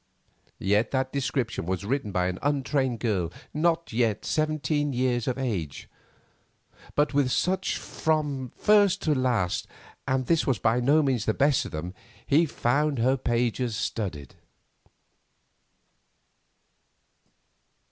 [0.57, 5.87] Yet that description was written by an untrained girl not yet seventeen years of age.
[6.95, 9.67] But with such from first to last,
[10.07, 11.93] and this was by no means the best of them,
[12.25, 14.33] he found her pages studded.